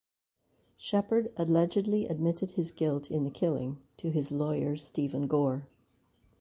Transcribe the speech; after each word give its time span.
Shepherd 0.77 1.31
allegedly 1.37 2.07
admitted 2.07 2.53
his 2.53 2.71
guilt 2.71 3.11
in 3.11 3.23
the 3.23 3.29
killing 3.29 3.77
to 3.97 4.09
his 4.09 4.31
lawyer 4.31 4.75
Steven 4.75 5.27
Gore. 5.27 5.67